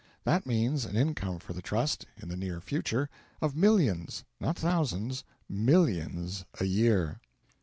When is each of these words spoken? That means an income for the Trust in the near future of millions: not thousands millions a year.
That 0.23 0.47
means 0.47 0.83
an 0.83 0.95
income 0.97 1.37
for 1.37 1.53
the 1.53 1.61
Trust 1.61 2.07
in 2.17 2.29
the 2.29 2.35
near 2.35 2.59
future 2.59 3.07
of 3.39 3.55
millions: 3.55 4.23
not 4.39 4.57
thousands 4.57 5.23
millions 5.47 6.43
a 6.59 6.65
year. 6.65 7.19